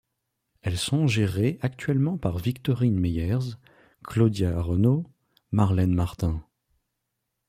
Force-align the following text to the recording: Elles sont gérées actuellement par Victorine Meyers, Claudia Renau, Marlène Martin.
Elles 0.63 0.79
sont 0.79 1.05
gérées 1.05 1.59
actuellement 1.61 2.17
par 2.17 2.39
Victorine 2.39 2.99
Meyers, 2.99 3.53
Claudia 4.03 4.59
Renau, 4.59 5.05
Marlène 5.51 5.93
Martin. 5.93 6.43